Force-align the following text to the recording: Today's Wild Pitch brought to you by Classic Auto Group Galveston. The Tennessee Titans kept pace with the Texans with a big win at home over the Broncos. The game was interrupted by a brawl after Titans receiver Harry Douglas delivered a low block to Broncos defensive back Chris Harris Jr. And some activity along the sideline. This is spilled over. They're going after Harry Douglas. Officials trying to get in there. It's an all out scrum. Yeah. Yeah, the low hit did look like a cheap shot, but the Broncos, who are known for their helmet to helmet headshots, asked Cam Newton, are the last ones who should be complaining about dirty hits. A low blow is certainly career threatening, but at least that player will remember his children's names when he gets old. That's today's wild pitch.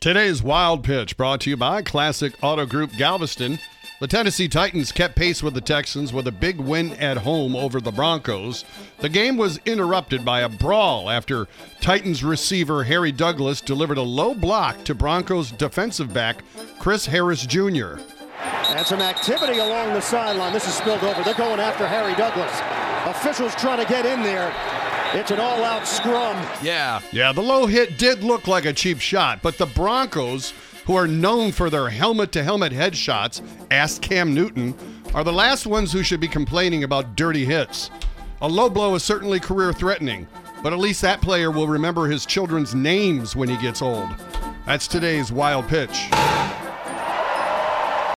Today's 0.00 0.42
Wild 0.42 0.82
Pitch 0.82 1.14
brought 1.18 1.42
to 1.42 1.50
you 1.50 1.58
by 1.58 1.82
Classic 1.82 2.32
Auto 2.40 2.64
Group 2.64 2.92
Galveston. 2.92 3.58
The 4.00 4.06
Tennessee 4.06 4.48
Titans 4.48 4.92
kept 4.92 5.14
pace 5.14 5.42
with 5.42 5.52
the 5.52 5.60
Texans 5.60 6.10
with 6.10 6.26
a 6.26 6.32
big 6.32 6.58
win 6.58 6.92
at 6.92 7.18
home 7.18 7.54
over 7.54 7.82
the 7.82 7.92
Broncos. 7.92 8.64
The 9.00 9.10
game 9.10 9.36
was 9.36 9.60
interrupted 9.66 10.24
by 10.24 10.40
a 10.40 10.48
brawl 10.48 11.10
after 11.10 11.48
Titans 11.82 12.24
receiver 12.24 12.84
Harry 12.84 13.12
Douglas 13.12 13.60
delivered 13.60 13.98
a 13.98 14.02
low 14.02 14.34
block 14.34 14.84
to 14.84 14.94
Broncos 14.94 15.50
defensive 15.50 16.14
back 16.14 16.44
Chris 16.78 17.04
Harris 17.04 17.44
Jr. 17.44 17.96
And 18.68 18.86
some 18.86 19.02
activity 19.02 19.58
along 19.58 19.92
the 19.92 20.00
sideline. 20.00 20.54
This 20.54 20.66
is 20.66 20.72
spilled 20.72 21.04
over. 21.04 21.22
They're 21.22 21.34
going 21.34 21.60
after 21.60 21.86
Harry 21.86 22.14
Douglas. 22.14 22.58
Officials 23.04 23.54
trying 23.56 23.84
to 23.84 23.92
get 23.92 24.06
in 24.06 24.22
there. 24.22 24.50
It's 25.12 25.32
an 25.32 25.40
all 25.40 25.64
out 25.64 25.88
scrum. 25.88 26.36
Yeah. 26.62 27.00
Yeah, 27.10 27.32
the 27.32 27.42
low 27.42 27.66
hit 27.66 27.98
did 27.98 28.22
look 28.22 28.46
like 28.46 28.64
a 28.64 28.72
cheap 28.72 29.00
shot, 29.00 29.40
but 29.42 29.58
the 29.58 29.66
Broncos, 29.66 30.52
who 30.84 30.94
are 30.94 31.08
known 31.08 31.50
for 31.50 31.68
their 31.68 31.88
helmet 31.88 32.30
to 32.32 32.44
helmet 32.44 32.72
headshots, 32.72 33.42
asked 33.72 34.02
Cam 34.02 34.32
Newton, 34.32 34.72
are 35.12 35.24
the 35.24 35.32
last 35.32 35.66
ones 35.66 35.92
who 35.92 36.04
should 36.04 36.20
be 36.20 36.28
complaining 36.28 36.84
about 36.84 37.16
dirty 37.16 37.44
hits. 37.44 37.90
A 38.40 38.48
low 38.48 38.70
blow 38.70 38.94
is 38.94 39.02
certainly 39.02 39.40
career 39.40 39.72
threatening, 39.72 40.28
but 40.62 40.72
at 40.72 40.78
least 40.78 41.02
that 41.02 41.20
player 41.20 41.50
will 41.50 41.66
remember 41.66 42.06
his 42.06 42.24
children's 42.24 42.72
names 42.72 43.34
when 43.34 43.48
he 43.48 43.56
gets 43.56 43.82
old. 43.82 44.08
That's 44.64 44.86
today's 44.86 45.32
wild 45.32 45.66
pitch. 45.66 46.08